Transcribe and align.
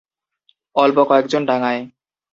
অল্প 0.75 0.97
কয়েকজন 1.09 1.41
ডাঙায়। 1.45 1.81